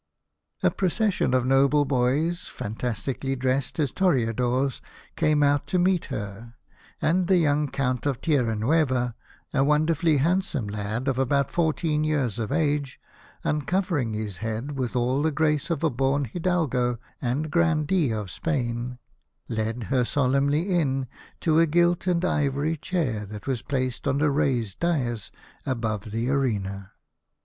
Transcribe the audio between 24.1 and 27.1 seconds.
a raised dais above the arena.